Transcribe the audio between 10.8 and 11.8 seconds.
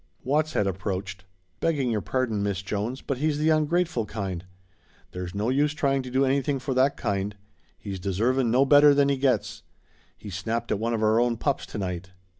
of our own pups to